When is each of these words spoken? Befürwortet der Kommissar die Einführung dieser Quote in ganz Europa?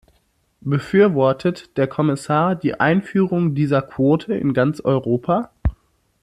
Befürwortet 0.61 1.77
der 1.77 1.85
Kommissar 1.85 2.55
die 2.55 2.79
Einführung 2.79 3.53
dieser 3.53 3.83
Quote 3.83 4.33
in 4.33 4.55
ganz 4.55 4.79
Europa? 4.79 5.51